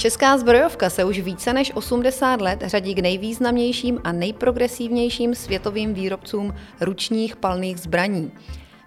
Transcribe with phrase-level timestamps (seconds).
[0.00, 6.54] Česká zbrojovka se už více než 80 let řadí k nejvýznamnějším a nejprogresivnějším světovým výrobcům
[6.80, 8.32] ručních palných zbraní.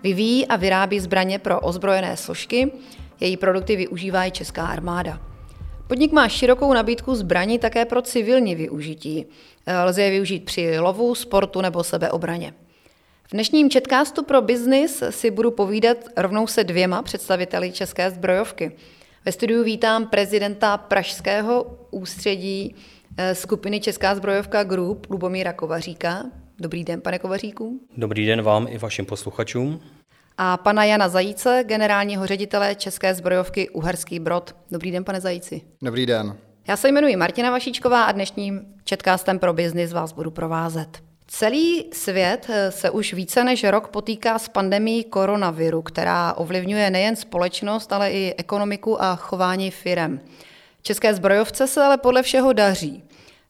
[0.03, 2.71] Vyvíjí a vyrábí zbraně pro ozbrojené složky,
[3.19, 5.21] její produkty využívá i česká armáda.
[5.87, 9.25] Podnik má širokou nabídku zbraní také pro civilní využití.
[9.85, 12.53] Lze je využít při lovu, sportu nebo sebeobraně.
[13.23, 18.71] V dnešním Četkástu pro biznis si budu povídat rovnou se dvěma představiteli české zbrojovky.
[19.25, 22.75] Ve studiu vítám prezidenta Pražského ústředí
[23.17, 26.23] eh, skupiny Česká zbrojovka Group Lubomíra Kovaříka.
[26.59, 27.79] Dobrý den, pane Kovaříku.
[27.97, 29.81] Dobrý den vám i vašim posluchačům.
[30.37, 34.55] A pana Jana Zajíce, generálního ředitele České zbrojovky Uherský Brod.
[34.71, 35.61] Dobrý den, pane Zajíci.
[35.81, 36.37] Dobrý den.
[36.67, 41.12] Já se jmenuji Martina Vašíčková a dnešním Četkástem pro biznis vás budu provázet.
[41.35, 47.15] Celý svět eh, se už více než rok potýká s pandemí koronaviru, která ovlivňuje nejen
[47.15, 50.21] společnost, ale i ekonomiku a chování firem.
[50.81, 53.03] České zbrojovce se ale podle všeho daří.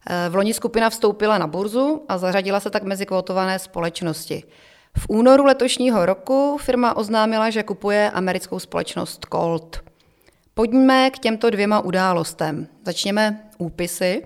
[0.10, 4.44] Eh, v loni skupina vstoupila na burzu a zařadila se tak mezi kvotované společnosti.
[4.98, 9.84] V únoru letošního roku firma oznámila, že kupuje americkou společnost Colt.
[10.54, 12.68] Pojďme k těmto dvěma událostem.
[12.86, 14.24] Začněme úpisy.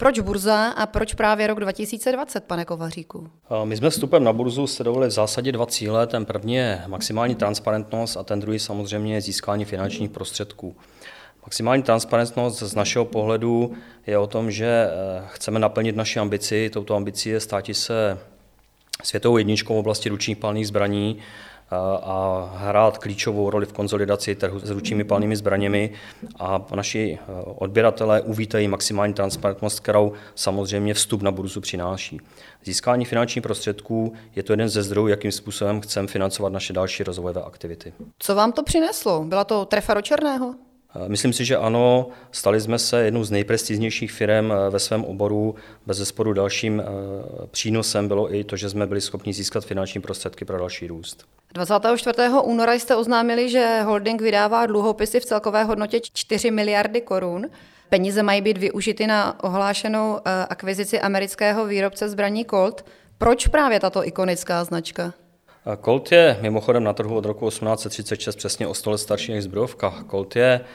[0.00, 3.30] Proč burza a proč právě rok 2020, pane Kovaříku?
[3.64, 6.06] My jsme vstupem na burzu se dovolili v zásadě dva cíle.
[6.06, 10.76] Ten první je maximální transparentnost a ten druhý samozřejmě je získání finančních prostředků.
[11.42, 13.72] Maximální transparentnost z našeho pohledu
[14.06, 16.70] je o tom, že eh, chceme naplnit naši ambici.
[16.70, 18.18] Touto ambicí je stát se
[19.04, 21.18] světovou jedničkou v oblasti ručních palných zbraní
[22.02, 25.90] a hrát klíčovou roli v konzolidaci trhu s ručními palnými zbraněmi
[26.38, 32.20] a naši e, odběratelé uvítají maximální transparentnost, kterou samozřejmě vstup na burzu přináší.
[32.64, 37.42] Získání finančních prostředků je to jeden ze zdrojů, jakým způsobem chceme financovat naše další rozvojové
[37.42, 37.92] aktivity.
[38.18, 39.24] Co vám to přineslo?
[39.24, 40.54] Byla to trefa do černého?
[41.06, 45.54] Myslím si, že ano, stali jsme se jednou z nejprestižnějších firm eh, ve svém oboru.
[45.86, 46.84] Bez zesporu dalším eh,
[47.46, 51.26] přínosem bylo i to, že jsme byli schopni získat finanční prostředky pro další růst.
[51.54, 52.14] 24.
[52.42, 57.46] února jste oznámili, že holding vydává dluhopisy v celkové hodnotě 4 miliardy korun.
[57.88, 62.84] Peníze mají být využity na ohlášenou eh, akvizici amerického výrobce zbraní Colt.
[63.18, 65.12] Proč právě tato ikonická značka?
[65.84, 69.94] Colt je mimochodem na trhu od roku 1836 přesně o 100 let starší než zbrojovka.
[70.10, 70.66] Colt je eh,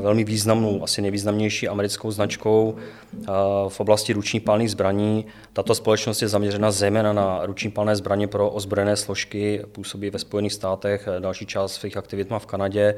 [0.00, 3.26] velmi významnou, asi nejvýznamnější americkou značkou eh,
[3.68, 5.26] v oblasti ručních palných zbraní.
[5.52, 10.52] Tato společnost je zaměřena zejména na ruční palné zbraně pro ozbrojené složky, působí ve Spojených
[10.52, 12.94] státech, eh, další část svých aktivit má v Kanadě.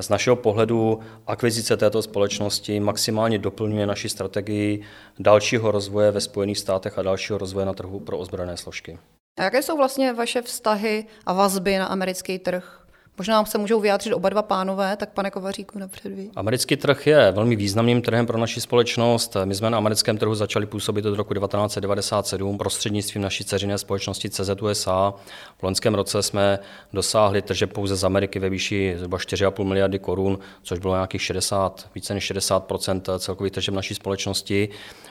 [0.00, 4.82] Z našeho pohledu akvizice této společnosti maximálně doplňuje naši strategii
[5.18, 8.98] dalšího rozvoje ve Spojených státech a dalšího rozvoje na trhu pro ozbrojené složky.
[9.38, 12.79] A jaké jsou vlastně vaše vztahy a vazby na americký trh?
[13.20, 16.30] Možná se můžou vyjádřit oba dva pánové, tak pane Kovaříku napřed vy.
[16.36, 19.36] Americký trh je velmi významným trhem pro naši společnost.
[19.44, 25.14] My jsme na americkém trhu začali působit od roku 1997 prostřednictvím naší ceřiné společnosti CZUSA.
[25.58, 26.58] V loňském roce jsme
[26.92, 31.88] dosáhli tržeb pouze z Ameriky ve výši zhruba 4,5 miliardy korun, což bylo nějakých 60,
[31.94, 34.68] více než 60% celkových tržeb naší společnosti.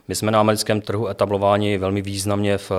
[0.08, 2.72] My jsme na americkém trhu etablováni velmi významně v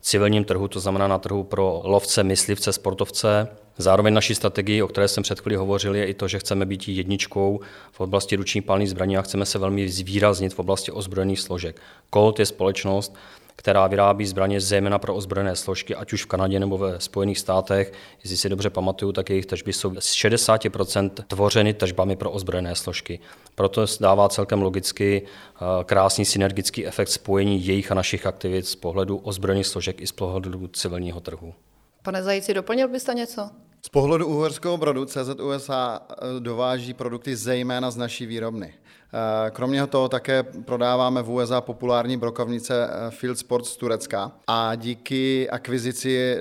[0.00, 3.48] civilním trhu, to znamená na trhu pro lovce, myslivce, sportovce.
[3.78, 6.88] Zároveň naší strategii, o které jsem před chvíli hovořil, je i to, že chceme být
[6.88, 7.60] jedničkou
[7.92, 11.80] v oblasti ruční palných zbraní a chceme se velmi zvýraznit v oblasti ozbrojených složek.
[12.14, 13.16] Colt je společnost,
[13.56, 17.92] která vyrábí zbraně zejména pro ozbrojené složky, ať už v Kanadě nebo ve Spojených státech.
[18.22, 23.20] Jestli si dobře pamatuju, tak jejich tržby jsou z 60% tvořeny tržbami pro ozbrojené složky.
[23.54, 29.16] Proto dává celkem logicky eh, krásný synergický efekt spojení jejich a našich aktivit z pohledu
[29.16, 31.54] ozbrojených složek i z pohledu civilního trhu.
[32.02, 33.50] Pane Zajíci, doplnil byste něco?
[33.82, 38.74] Z pohledu Uherského brodu CZ USA eh, dováží produkty zejména z naší výrobny.
[38.74, 44.74] Eh, kromě toho také prodáváme v USA populární brokovnice eh, Field Sports z Turecka a
[44.74, 46.36] díky akvizici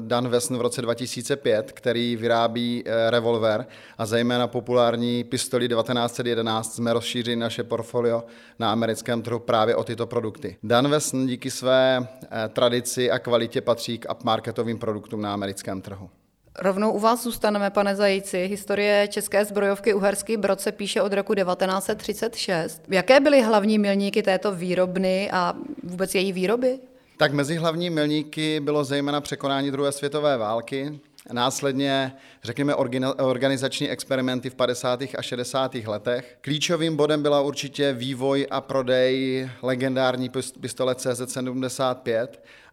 [0.00, 3.66] Dan Wesn v roce 2005, který vyrábí revolver
[3.98, 8.24] a zejména populární pistoli 1911, jsme rozšířili naše portfolio
[8.58, 10.56] na americkém trhu právě o tyto produkty.
[10.62, 12.08] Dan Wesn díky své
[12.52, 16.10] tradici a kvalitě patří k upmarketovým produktům na americkém trhu.
[16.58, 18.46] Rovnou u vás zůstaneme, pane Zajíci.
[18.46, 22.82] Historie české zbrojovky Uherský Brod se píše od roku 1936.
[22.88, 26.78] Jaké byly hlavní milníky této výrobny a vůbec její výroby?
[27.16, 31.00] Tak mezi hlavní milníky bylo zejména překonání druhé světové války,
[31.32, 32.12] Následně,
[32.42, 32.74] řekněme,
[33.18, 35.02] organizační experimenty v 50.
[35.18, 35.74] a 60.
[35.74, 36.38] letech.
[36.40, 40.30] Klíčovým bodem byla určitě vývoj a prodej legendární
[40.60, 42.28] pistole CZ75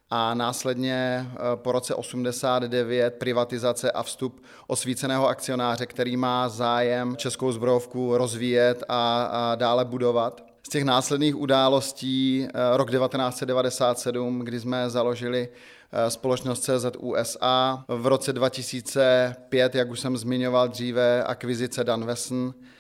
[0.09, 8.17] a následně po roce 89 privatizace a vstup osvíceného akcionáře, který má zájem českou zbrojovku
[8.17, 10.43] rozvíjet a, a dále budovat.
[10.63, 15.49] Z těch následných událostí rok 1997, kdy jsme založili
[15.91, 17.85] Eh, společnost CZ USA.
[17.87, 22.76] V roce 2005, jak už jsem zmiňoval dříve, akvizice Danvesen eh,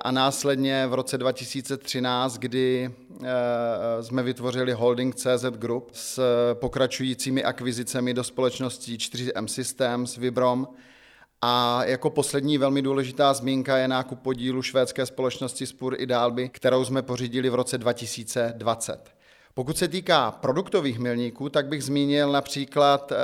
[0.00, 2.90] a následně v roce 2013, kdy
[3.22, 6.20] eh, jsme vytvořili holding CZ Group s
[6.54, 10.68] pokračujícími akvizicemi do společností 4M Systems, Vibrom,
[11.42, 16.84] a jako poslední velmi důležitá zmínka je nákup podílu švédské společnosti Spur i Dalby, kterou
[16.84, 19.10] jsme pořídili v roce 2020.
[19.54, 23.16] Pokud se týká produktových milníků, tak bych zmínil například e,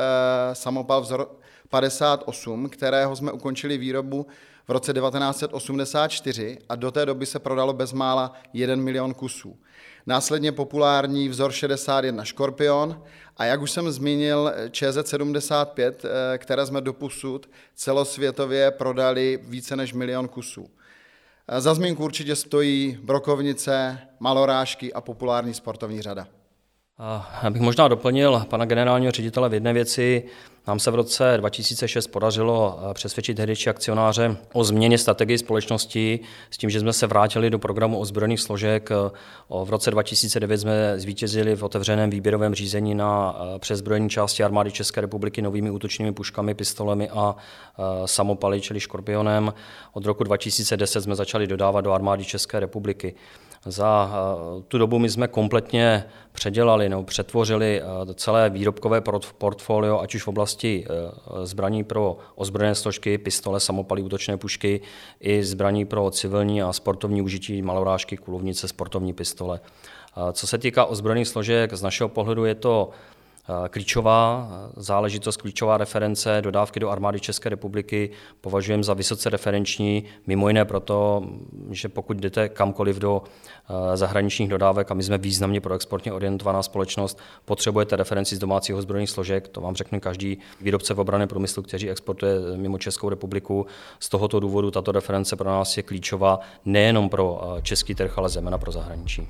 [0.54, 1.36] samopal vzor
[1.68, 4.26] 58, kterého jsme ukončili výrobu
[4.68, 9.56] v roce 1984 a do té doby se prodalo bezmála 1 milion kusů.
[10.06, 13.02] Následně populární vzor 61 Scorpion
[13.36, 20.28] a jak už jsem zmínil ČZ75, eh, které jsme doposud celosvětově prodali více než milion
[20.28, 20.70] kusů.
[21.58, 26.28] Za zmínku určitě stojí brokovnice, malorážky a populární sportovní řada.
[27.42, 30.24] Já bych možná doplnil pana generálního ředitele v jedné věci.
[30.66, 36.58] Nám se v roce 2006 podařilo eh, přesvědčit tehdejší akcionáře o změně strategii společnosti s
[36.58, 38.90] tím, že jsme se vrátili do programu ozbrojených složek.
[38.90, 39.10] Eh,
[39.64, 45.00] v roce 2009 jsme zvítězili v otevřeném výběrovém řízení na eh, přezbrojení části armády České
[45.00, 47.36] republiky novými útočnými puškami, pistolemi a
[48.04, 49.54] samopaly, čili škorpionem.
[49.92, 53.14] Od roku 2010 jsme začali dodávat do armády České republiky.
[53.66, 59.00] Za eh, tu dobu my jsme kompletně předělali nebo přetvořili eh, celé výrobkové
[59.38, 64.80] portfolio, ať už v oblasti eh, zbraní pro ozbrojené složky, pistole, samopaly, útočné pušky,
[65.20, 69.60] i zbraní pro civilní a sportovní užití, malorážky, kulovnice, sportovní pistole.
[70.32, 72.90] Co se týká ozbrojených složek, z našeho pohledu je to
[73.70, 78.10] klíčová záležitost, klíčová reference dodávky do armády České republiky
[78.40, 81.22] považujeme za vysoce referenční, mimo jiné proto,
[81.70, 86.62] že pokud jdete kamkoliv do eh, zahraničních dodávek, a my jsme významně pro exportně orientovaná
[86.62, 91.62] společnost, potřebujete referenci z domácího zbrojních složek, to vám řekne každý výrobce v obraném průmyslu,
[91.62, 93.66] který exportuje mimo Českou republiku.
[93.98, 98.28] Z tohoto důvodu tato reference pro nás je klíčová nejenom pro eh, český trh, ale
[98.28, 99.28] zejména pro zahraničí.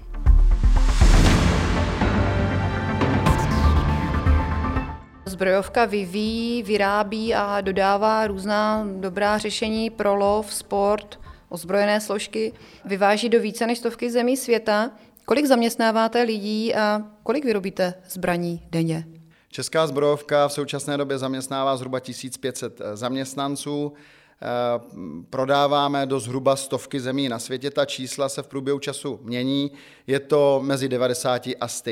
[5.33, 12.53] Zbrojovka vyvíjí, vyrábí a dodává různá dobrá řešení pro lov, sport, ozbrojené složky.
[12.85, 14.91] Vyváží do více než stovky zemí světa.
[15.25, 19.07] Kolik zaměstnáváte lidí a kolik vyrobíte zbraní denně?
[19.49, 23.93] Česká zbrojovka v současné době zaměstnává zhruba 1500 eh, zaměstnanců.
[23.93, 24.47] Eh,
[25.31, 27.71] prodáváme do zhruba stovky zemí na světě.
[27.71, 29.73] Ta čísla se v průběhu času mění.
[30.07, 31.91] Je to mezi 90 a 100.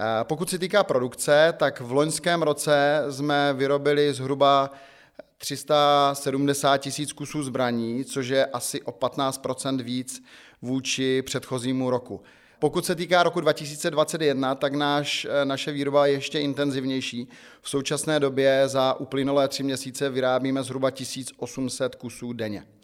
[0.00, 4.70] Eh, pokud se týká produkce, tak v loňském roce jsme vyrobili zhruba
[5.38, 10.22] 370 tisíc kusů zbraní, což je asi o 15% víc
[10.62, 12.22] vůči předchozímu roku.
[12.58, 17.28] Pokud se týká roku 2021, tak náš, eh, naše výroba je ještě intenzivnější.
[17.62, 22.77] V současné době za uplynulé tři měsíce vyrábíme zhruba 1800 kusů denně.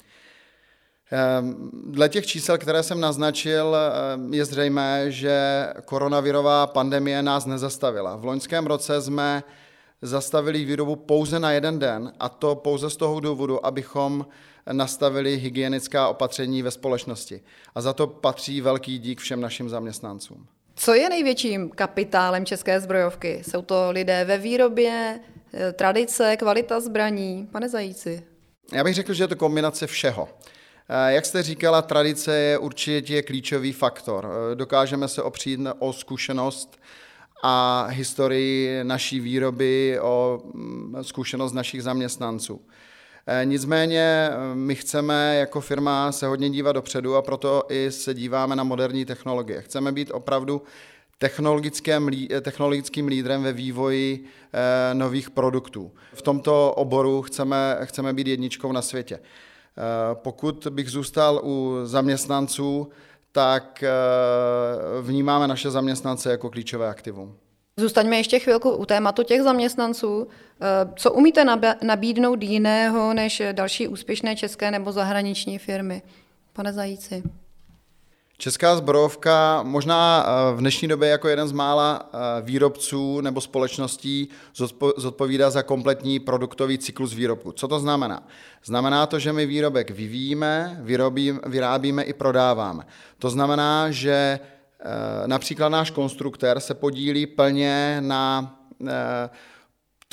[1.15, 8.17] Ehm, dle těch čísel, které jsem naznačil, ehm, je zřejmé, že koronavirová pandemie nás nezastavila.
[8.17, 9.43] V loňském roce jsme
[10.03, 14.27] zastavili výrobu pouze na jeden den a to pouze z toho důvodu, abychom
[14.73, 17.41] nastavili hygienická opatření ve společnosti.
[17.75, 20.47] A za to patří velký dík všem našim zaměstnancům.
[20.77, 23.43] Co je největším kapitálem české zbrojovky?
[23.51, 25.21] Jsou to lidé ve výrobě,
[25.55, 27.49] eh, tradice, kvalita zbraní?
[27.53, 28.23] Pane Zajíci.
[28.73, 30.29] Já bych řekl, že je to kombinace všeho.
[30.89, 34.29] Eh, jak jste říkala, tradice je určitě klíčový faktor.
[34.53, 36.81] Eh, dokážeme se opřít o zkušenost
[37.43, 42.61] a historii naší výroby, o mm, zkušenost našich zaměstnanců.
[43.27, 48.57] Eh, nicméně my chceme jako firma se hodně dívat dopředu a proto i se díváme
[48.57, 49.63] na moderní technologie.
[49.63, 50.63] Chceme být opravdu
[52.43, 54.25] technologickým lídrem ve vývoji
[54.93, 55.93] nových produktů.
[56.15, 59.21] V tomto oboru chceme, chceme být jedničkou na světě.
[59.79, 62.89] Eh, pokud bych zůstal u zaměstnanců,
[63.33, 63.91] tak eh,
[65.03, 67.37] vnímáme naše zaměstnance jako klíčové aktivum.
[67.77, 70.29] Zůstaňme ještě chvilku u tématu těch zaměstnanců.
[70.61, 71.45] Eh, co umíte
[71.83, 76.03] nabídnout jiného než další úspěšné české nebo zahraniční firmy?
[76.53, 77.23] Pane Zajíci.
[78.39, 84.29] Česká zbrojovka možná eh, v dnešní době jako jeden z mála eh, výrobců nebo společností
[84.97, 87.53] zodpovídá za kompletní produktový cyklus výrobku.
[87.53, 88.27] Co to znamená?
[88.65, 92.87] Znamená to, že my výrobek vyvíjíme, vyrobím, vyrábíme i prodáváme.
[93.19, 94.41] To znamená, že
[94.81, 94.89] eh,
[95.27, 98.55] například náš konstruktér se podílí plně na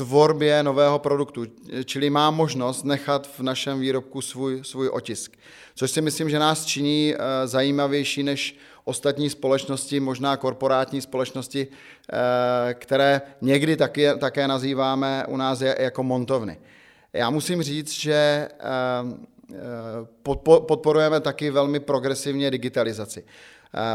[0.06, 1.46] tvorbě nového produktu,
[1.86, 5.38] čili má možnost nechat v našem výrobku svůj, svůj otisk.
[5.76, 12.74] Což si myslím, že nás činí eh, zajímavější než ostatní společnosti, možná korporátní společnosti, eh,
[12.74, 16.58] které někdy taky, také nazýváme u nás jako montovny.
[17.14, 18.68] Já musím říct, že eh,
[20.66, 23.24] podporujeme taky velmi progresivně digitalizaci.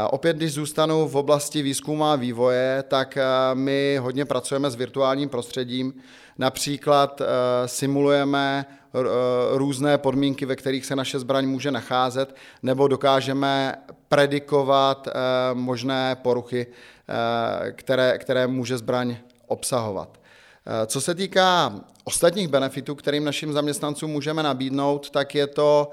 [0.09, 3.17] Opět, když zůstanu v oblasti výzkumu a vývoje, tak
[3.53, 5.93] my hodně pracujeme s virtuálním prostředím.
[6.37, 7.21] Například
[7.65, 8.65] simulujeme
[9.51, 13.75] různé podmínky, ve kterých se naše zbraň může nacházet, nebo dokážeme
[14.09, 15.07] predikovat
[15.53, 16.67] možné poruchy,
[17.71, 19.17] které, které může zbraň
[19.47, 20.19] obsahovat.
[20.85, 25.91] Co se týká ostatních benefitů, kterým našim zaměstnancům můžeme nabídnout, tak je to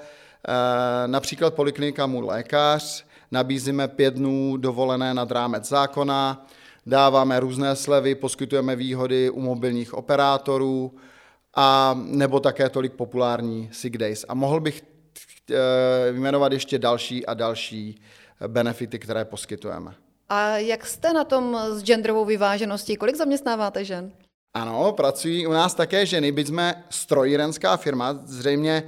[1.06, 6.46] například poliklinika Můj lékař, nabízíme pět dnů dovolené nad rámec zákona,
[6.86, 10.94] dáváme různé slevy, poskytujeme výhody u mobilních operátorů,
[11.56, 14.24] a nebo také tolik populární sick days.
[14.28, 14.82] A mohl bych
[15.50, 18.02] eh, jmenovat ještě další a další
[18.46, 19.94] benefity, které poskytujeme.
[20.28, 22.96] A jak jste na tom s genderovou vyvážeností?
[22.96, 24.12] Kolik zaměstnáváte žen?
[24.54, 28.82] Ano, pracují u nás také ženy, byť jsme strojírenská firma, zřejmě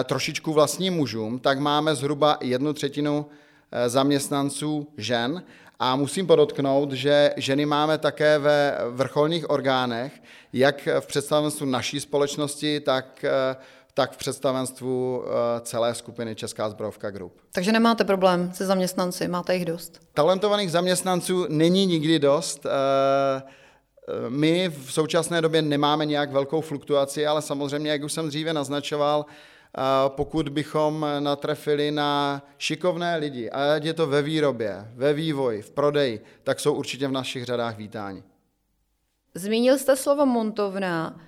[0.00, 3.41] e, trošičku vlastní mužům, tak máme zhruba jednu třetinu Eh,
[3.86, 5.42] zaměstnanců žen.
[5.78, 12.80] A musím podotknout, že ženy máme také ve vrcholných orgánech, jak v představenstvu naší společnosti,
[12.80, 13.56] tak eh,
[13.94, 17.40] tak v představenstvu eh, celé skupiny Česká zbrojovka Group.
[17.52, 20.00] Takže nemáte problém se zaměstnanci, máte jich dost?
[20.14, 22.66] Talentovaných zaměstnanců není nikdy dost.
[24.28, 29.26] My v současné době nemáme nějak velkou fluktuaci, ale samozřejmě, jak už jsem dříve naznačoval,
[30.08, 36.24] pokud bychom natrefili na šikovné lidi, ať je to ve výrobě, ve vývoji, v prodeji,
[36.42, 38.22] tak jsou určitě v našich řadách vítáni.
[39.34, 41.20] Zmínil jste slovo montovna.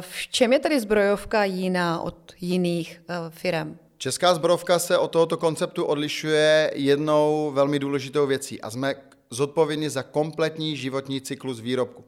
[0.00, 3.78] V čem je tedy zbrojovka jiná od jiných eh, firm?
[3.98, 8.94] Česká zbrojovka se od tohoto konceptu odlišuje jednou velmi důležitou věcí a jsme
[9.30, 12.04] zodpovědní za kompletní životní cyklus výrobku.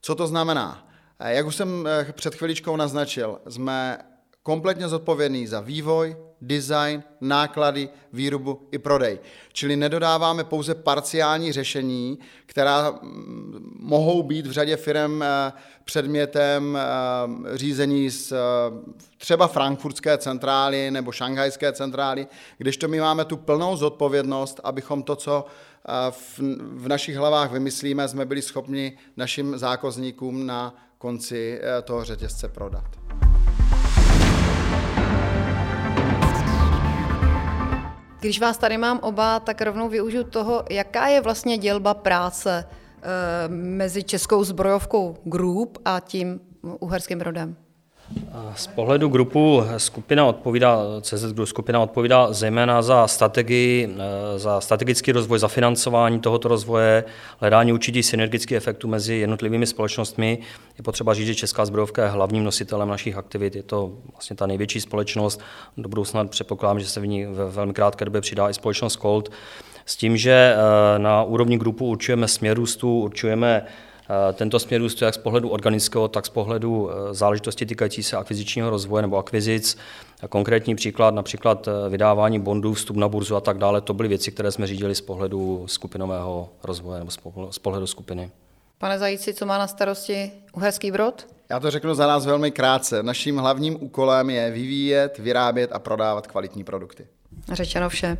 [0.00, 0.88] Co to znamená?
[1.18, 3.98] Eh, jak už jsem eh, před chviličkou naznačil, jsme
[4.48, 9.18] kompletně zodpovědný za vývoj, design, náklady, výrobu i prodej.
[9.52, 15.52] Čili nedodáváme pouze parciální řešení, která mm, mohou být v řadě firm eh,
[15.84, 18.36] předmětem eh, řízení z eh,
[19.18, 22.26] třeba frankfurtské centrály nebo šanghajské centrály,
[22.58, 25.44] kdežto my máme tu plnou zodpovědnost, abychom to, co
[26.76, 32.97] v našich hlavách vymyslíme, jsme byli schopni našim zákazníkům na konci toho řetězce prodat.
[38.20, 43.48] Když vás tady mám oba, tak rovnou využiju toho, jaká je vlastně dělba práce e,
[43.48, 46.40] mezi Českou zbrojovkou Group a tím
[46.80, 47.56] uherským rodem.
[48.54, 55.12] Z pohledu grupu skupina odpovídá, CZ Group skupina odpovídá zejména za strategii, eh, za strategický
[55.12, 57.04] rozvoj, za financování tohoto rozvoje,
[57.40, 60.38] hledání určitých synergických efektů mezi jednotlivými společnostmi.
[60.78, 63.56] Je potřeba říct, že Česká zbrojovka je hlavním nositelem našich aktivit.
[63.56, 65.40] Je to vlastně ta největší společnost.
[65.76, 69.32] Do budoucna předpokládám, že se v ní ve velmi krátké době přidá i společnost Colt.
[69.86, 73.66] S tím, že eh, na úrovni grupu určujeme směr růstu, určujeme
[74.32, 78.70] tento směr růstu jak z pohledu organického, tak z pohledu eh, záležitosti týkající se akvizičního
[78.70, 79.78] rozvoje nebo akvizic.
[80.28, 84.32] Konkrétní příklad, například eh, vydávání bondů, vstup na burzu a tak dále, to byly věci,
[84.32, 87.10] které jsme řídili z pohledu skupinového rozvoje nebo
[87.50, 88.30] z pohledu skupiny.
[88.78, 91.26] Pane Zajíci, co má na starosti Uherský Brod?
[91.50, 93.02] Já to řeknu za nás velmi krátce.
[93.02, 97.06] Naším hlavním úkolem je vyvíjet, vyrábět a prodávat kvalitní produkty.
[97.52, 98.18] Řečeno vše.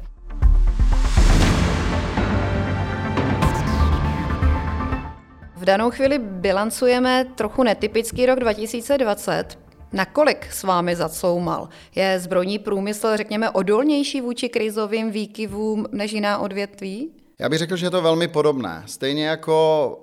[5.59, 9.59] V danou chvíli bilancujeme trochu netypický rok 2020.
[9.93, 11.69] Nakolik s vámi zacoumal?
[11.95, 17.11] Je zbrojní průmysl, řekněme, odolnější vůči krizovým výkyvům než jiná odvětví?
[17.39, 18.83] Já bych řekl, že je to velmi podobné.
[18.87, 19.99] Stejně jako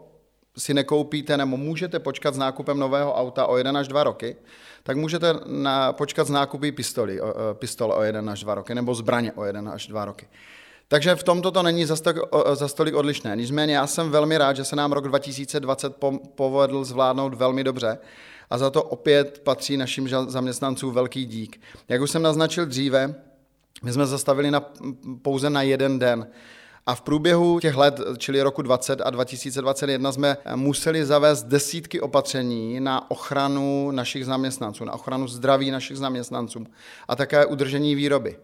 [0.58, 4.36] si nekoupíte nebo můžete počkat s nákupem nového auta o jeden až dva roky,
[4.84, 7.20] tak můžete na, počkat s nákupy pistoli,
[7.54, 10.28] pistole o jeden až dva roky nebo zbraně o jeden až dva roky.
[10.88, 11.86] Takže v tomto to není
[12.54, 13.36] za tolik odlišné.
[13.36, 15.96] Nicméně já jsem velmi rád, že se nám rok 2020
[16.36, 17.98] povedl zvládnout velmi dobře
[18.50, 21.62] a za to opět patří našim zaměstnancům velký dík.
[21.90, 23.16] Jak už jsem naznačil dříve,
[23.84, 24.74] my jsme zastavili na,
[25.22, 26.28] pouze na jeden den.
[26.88, 32.80] A v průběhu těch let, čili roku 20 a 2021, jsme museli zavést desítky opatření
[32.80, 36.66] na ochranu našich zaměstnanců, na ochranu zdraví našich zaměstnanců
[37.08, 38.38] a také udržení výroby.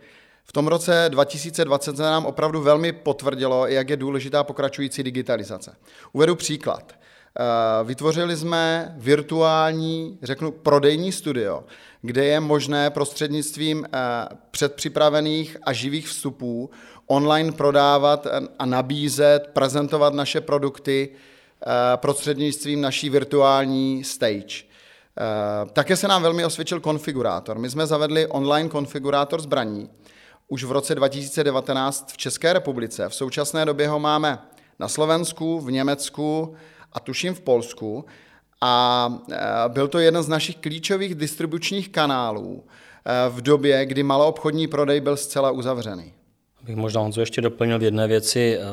[0.45, 5.75] V tom roce 2020 se nám opravdu velmi potvrdilo, jak je důležitá pokračující digitalizace.
[6.13, 6.93] Uvedu příklad.
[7.83, 11.63] Vytvořili jsme virtuální, řeknu, prodejní studio,
[12.01, 13.86] kde je možné prostřednictvím
[14.51, 16.69] předpřipravených a živých vstupů
[17.07, 18.27] online prodávat
[18.60, 21.10] a nabízet, prezentovat naše produkty
[21.95, 24.63] prostřednictvím naší virtuální stage.
[25.74, 27.60] Také se nám velmi osvědčil konfigurátor.
[27.60, 29.89] My jsme zavedli online konfigurátor zbraní
[30.51, 33.10] už v roce 2019 v České republice.
[33.10, 34.39] V současné době ho máme
[34.79, 36.55] na Slovensku, v Německu
[36.93, 38.05] a tuším v Polsku.
[38.62, 39.13] A
[39.67, 42.63] byl to jeden z našich klíčových distribučních kanálů
[43.29, 46.13] v době, kdy maloobchodní prodej byl zcela uzavřený.
[46.63, 48.58] Bych možná Honzu ještě doplnil v jedné věci.
[48.60, 48.63] Eh,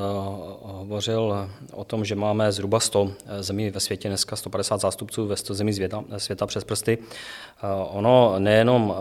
[0.63, 5.37] hovořil o tom, že máme zhruba 100 eh, zemí ve světě, dneska 150 zástupců ve
[5.37, 6.99] 100 zemí světa, světa přes prsty.
[6.99, 8.95] Eh, ono nejenom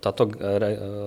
[0.00, 0.28] tato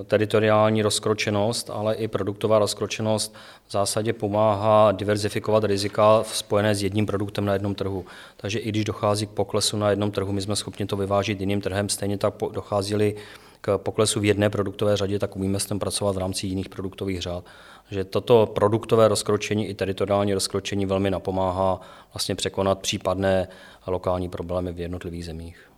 [0.06, 3.36] teritoriální rozkročenost, ale i produktová rozkročenost
[3.68, 8.06] v zásadě pomáhá diverzifikovat rizika spojené s jedním produktem na jednom trhu.
[8.38, 11.62] Takže i když dochází k poklesu na jednom trhu, my jsme schopni to vyvážit jiným
[11.62, 12.96] trhem, stejně tak dochází
[13.62, 17.22] k poklesu v jedné produktové řadě, tak umíme s tím pracovat v rámci jiných produktových
[17.22, 17.46] řád.
[17.91, 21.82] Že toto produktové rozkročení i teritoriální rozkročení velmi napomáhá
[22.13, 23.48] vlastně překonat případné
[23.88, 25.72] lokální problémy v jednotlivých zemích.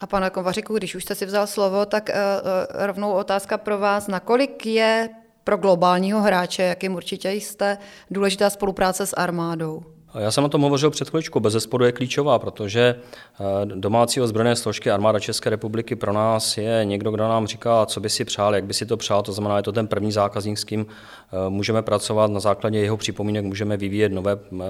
[0.00, 3.78] A pane Kovaříku, když už jste si vzal slovo, tak uh, uh, rovnou otázka pro
[3.78, 4.06] vás.
[4.06, 5.08] Nakolik je
[5.44, 7.78] pro globálního hráče, jakým určitě jste,
[8.10, 9.97] důležitá spolupráce s armádou?
[10.14, 14.56] Já jsem o tom hovořil před chvíličkou, bez zesporu je klíčová, protože eh, domácí ozbrojené
[14.56, 18.54] složky armáda České republiky pro nás je někdo, kdo nám říká, co by si přál,
[18.54, 21.50] jak by si to přál, to znamená, je to ten první zákazník, s kým eh,
[21.50, 24.64] můžeme pracovat, na základě jeho připomínek můžeme vyvíjet nové eh,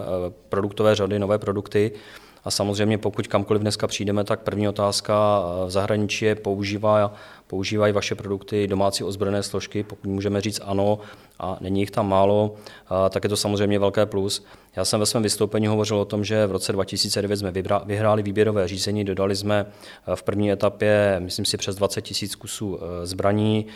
[0.49, 1.93] produktové řady, nové produkty.
[2.45, 7.13] A samozřejmě pokud kamkoliv dneska přijdeme, tak první otázka v zahraničí je používá,
[7.49, 10.99] používají vaše produkty domácí ozbrojené složky, pokud můžeme říct ano
[11.39, 12.55] a není jich tam málo,
[13.11, 14.45] tak je to samozřejmě velké plus.
[14.79, 17.53] Já jsem ve svém vystoupení hovořil o tom, že v roce 2009 jsme
[17.85, 22.79] vyhráli výběrové řízení, dodali jsme eh, v první etapě, myslím si, přes 20 tisíc kusů
[22.81, 23.67] eh, zbraní.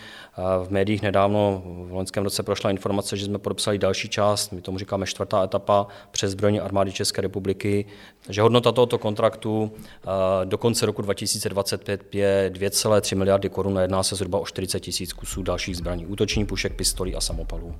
[0.65, 4.79] V médiích nedávno v loňském roce prošla informace, že jsme podepsali další část, my tomu
[4.79, 7.87] říkáme čtvrtá etapa přes zbrojní armády České republiky.
[8.27, 9.73] Takže hodnota tohoto kontraktu
[10.45, 15.13] do konce roku 2025 je 2,3 miliardy korun a jedná se zhruba o 40 tisíc
[15.13, 17.75] kusů dalších zbraní, útoční pušek, pistolí a samopalů.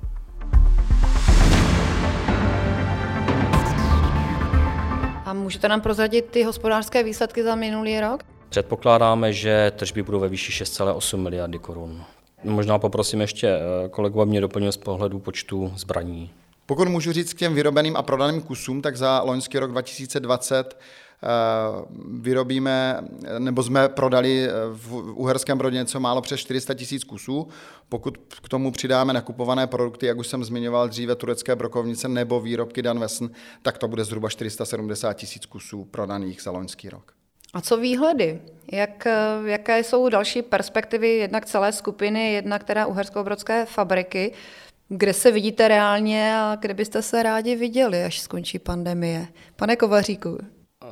[5.33, 8.23] můžete nám prozradit ty hospodářské výsledky za minulý rok?
[8.49, 12.03] Předpokládáme, že tržby budou ve výši 6,8 miliardy korun.
[12.43, 16.29] Možná poprosím ještě eh, kolegu, aby mě doplnil z pohledu počtu zbraní.
[16.65, 20.77] Pokud můžu říct k těm vyrobeným a prodaným kusům, tak za loňský rok 2020 Eh,
[22.19, 22.97] vyrobíme,
[23.39, 27.47] nebo jsme prodali v Uherském Brodě něco málo přes 400 tisíc kusů.
[27.89, 32.81] Pokud k tomu přidáme nakupované produkty, jak už jsem zmiňoval dříve, turecké brokovnice nebo výrobky
[32.81, 33.25] Danvesn,
[33.61, 37.13] tak to bude zhruba 470 tisíc kusů prodaných za loňský rok.
[37.53, 38.41] A co výhledy?
[38.71, 39.07] Jak,
[39.45, 44.33] jaké jsou další perspektivy jednak celé skupiny, jednak teda uhersko-brodské fabriky?
[44.89, 49.27] Kde se vidíte reálně a kde byste se rádi viděli, až skončí pandemie?
[49.55, 50.37] Pane Kovaříku.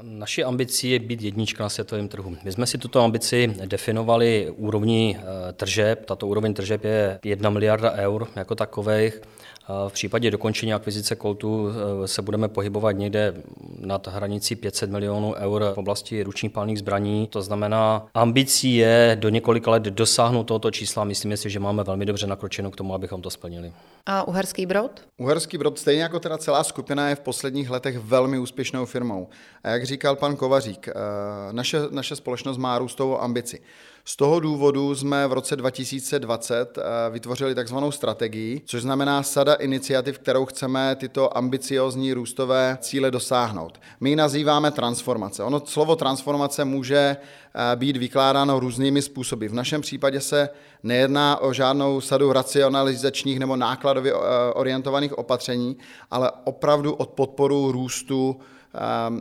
[0.02, 2.38] Naší ambicí je být jednička na světovém trhu.
[2.44, 6.06] My jsme si tuto ambici definovali úrovní eh, tržeb.
[6.06, 9.22] Tato úroveň tržeb je 1 miliarda eur jako takových.
[9.88, 13.34] V případě dokončení akvizice Coltu eh, se budeme pohybovat někde
[13.80, 17.28] nad hranicí 500 milionů eur v oblasti ručních palných zbraní.
[17.28, 21.04] To znamená, ambicí je do několika let dosáhnout tohoto čísla.
[21.04, 23.74] Myslíme si, že máme velmi dobře nakročeno k tomu, abychom to splnili.
[24.06, 25.02] A Uherský Brod?
[25.18, 29.28] Uherský Brod, stejně jako teda celá skupina, je v posledních letech velmi úspěšnou firmou.
[29.64, 30.94] A jak říkal pan Kovařík, eh,
[31.52, 33.62] naše, naše společnost má růstovou ambici.
[34.06, 40.20] Z toho důvodu jsme v roce 2020 eh, vytvořili takzvanou strategii, což znamená sada iniciativ,
[40.20, 43.82] kterou chceme tyto ambiciozní růstové cíle dosáhnout.
[44.00, 45.44] My ji nazýváme transformace.
[45.44, 49.46] Ono slovo transformace může eh, být vykládáno různými způsoby.
[49.46, 50.50] V našem případě se
[50.84, 55.78] nejedná o žádnou sadu racionalizačních nebo nákladově eh, orientovaných opatření,
[56.12, 58.40] ale opravdu od podporu růstu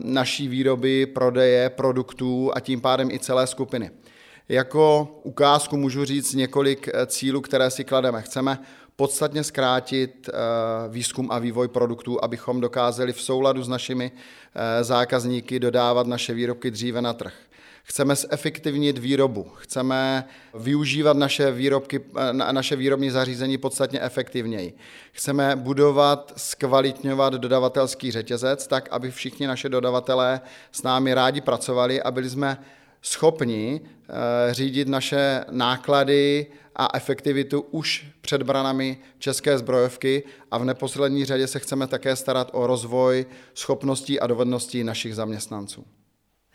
[0.03, 3.91] naší výroby, prodeje produktů a tím pádem i celé skupiny.
[4.51, 8.21] Jako ukázku můžu říct několik eh, cílů, které si klademe.
[8.21, 8.59] Chceme
[8.95, 10.37] podstatně zkrátit eh,
[10.89, 16.71] výzkum a vývoj produktů, abychom dokázali v souladu s našimi eh, zákazníky dodávat naše výrobky
[16.71, 17.33] dříve na trh.
[17.83, 24.73] Chceme zefektivnit výrobu, chceme využívat naše, výrobky, naše výrobní zařízení podstatně efektivněji.
[25.11, 32.11] Chceme budovat, zkvalitňovat dodavatelský řetězec tak, aby všichni naše dodavatelé s námi rádi pracovali a
[32.11, 32.57] byli jsme
[33.01, 41.25] schopni eh, řídit naše náklady a efektivitu už před branami české zbrojovky a v neposlední
[41.25, 45.85] řadě se chceme také starat o rozvoj schopností a dovedností našich zaměstnanců.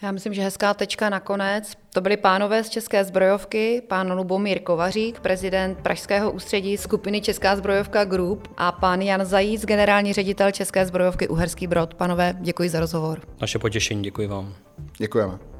[0.02, 1.72] Já myslím, že hezká tečka nakonec.
[1.94, 8.04] To byli pánové z České zbrojovky, pán Lubomír Kovařík, prezident Pražského ústředí skupiny Česká zbrojovka
[8.04, 11.94] Group a pán Jan Zajíc, generální ředitel České zbrojovky Uherský Brod.
[11.94, 13.20] Panové, děkuji za rozhovor.
[13.40, 14.54] Naše potěšení, děkuji vám.
[14.98, 15.55] Děkujeme.